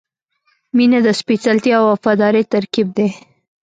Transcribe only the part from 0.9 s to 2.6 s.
د سپېڅلتیا او وفادارۍ